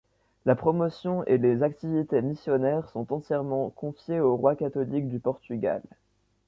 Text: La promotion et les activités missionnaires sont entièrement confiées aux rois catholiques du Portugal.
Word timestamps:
La 0.47 0.55
promotion 0.55 1.23
et 1.25 1.37
les 1.37 1.61
activités 1.61 2.23
missionnaires 2.23 2.89
sont 2.89 3.13
entièrement 3.13 3.69
confiées 3.69 4.19
aux 4.19 4.35
rois 4.35 4.55
catholiques 4.55 5.09
du 5.09 5.19
Portugal. 5.19 5.83